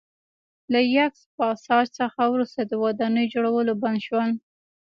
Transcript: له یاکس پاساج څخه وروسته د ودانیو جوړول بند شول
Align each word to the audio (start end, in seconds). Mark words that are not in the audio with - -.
له 0.71 0.79
یاکس 0.95 1.21
پاساج 1.37 1.85
څخه 1.99 2.21
وروسته 2.33 2.61
د 2.65 2.73
ودانیو 2.83 3.31
جوړول 3.33 3.67
بند 3.81 3.99
شول 4.05 4.29